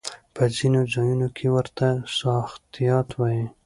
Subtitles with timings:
[0.35, 3.45] په ځينو ځايونو کې ورته ساختيات وايي.